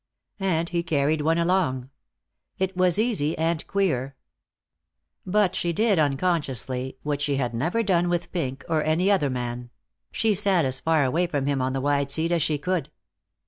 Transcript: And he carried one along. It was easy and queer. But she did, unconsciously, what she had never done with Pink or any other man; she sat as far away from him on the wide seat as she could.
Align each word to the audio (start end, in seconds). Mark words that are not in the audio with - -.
And 0.39 0.67
he 0.69 0.81
carried 0.81 1.21
one 1.21 1.37
along. 1.37 1.91
It 2.57 2.75
was 2.75 2.97
easy 2.97 3.37
and 3.37 3.67
queer. 3.67 4.15
But 5.27 5.55
she 5.55 5.73
did, 5.73 5.99
unconsciously, 5.99 6.97
what 7.03 7.21
she 7.21 7.35
had 7.35 7.53
never 7.53 7.83
done 7.83 8.09
with 8.09 8.31
Pink 8.31 8.65
or 8.67 8.83
any 8.83 9.11
other 9.11 9.29
man; 9.29 9.69
she 10.11 10.33
sat 10.33 10.65
as 10.65 10.79
far 10.79 11.03
away 11.05 11.27
from 11.27 11.45
him 11.45 11.61
on 11.61 11.73
the 11.73 11.81
wide 11.81 12.09
seat 12.09 12.31
as 12.31 12.41
she 12.41 12.57
could. 12.57 12.89